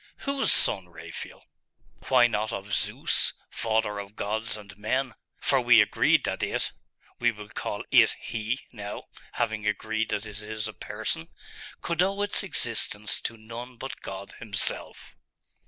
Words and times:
'Whose 0.21 0.51
son, 0.51 0.89
Raphael?' 0.89 1.45
'Why 2.07 2.25
not 2.25 2.51
of 2.51 2.73
"Zeus, 2.73 3.33
father 3.51 3.99
of 3.99 4.15
gods 4.15 4.57
and 4.57 4.75
men"? 4.75 5.13
For 5.39 5.61
we 5.61 5.79
agreed 5.79 6.23
that 6.23 6.41
it 6.41 6.71
we 7.19 7.31
will 7.31 7.49
call 7.49 7.83
it 7.91 8.15
he, 8.19 8.61
now, 8.71 9.03
having 9.33 9.67
agreed 9.67 10.09
that 10.09 10.25
it 10.25 10.41
is 10.41 10.67
a 10.67 10.73
person 10.73 11.27
could 11.83 12.01
owe 12.01 12.23
its 12.23 12.41
existence 12.41 13.19
to 13.21 13.37
none 13.37 13.77
but 13.77 14.01
God 14.01 14.31
Himself. 14.39 15.15